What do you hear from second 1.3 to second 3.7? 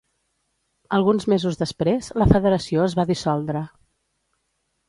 mesos després, la federació es va dissoldre.